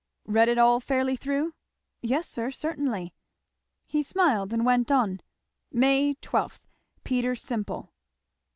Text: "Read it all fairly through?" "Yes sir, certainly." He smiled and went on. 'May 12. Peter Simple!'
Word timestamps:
"Read 0.25 0.49
it 0.49 0.57
all 0.57 0.79
fairly 0.79 1.15
through?" 1.15 1.53
"Yes 2.01 2.27
sir, 2.27 2.49
certainly." 2.49 3.13
He 3.85 4.01
smiled 4.01 4.51
and 4.51 4.65
went 4.65 4.89
on. 4.91 5.21
'May 5.71 6.15
12. 6.21 6.59
Peter 7.03 7.35
Simple!' 7.35 7.93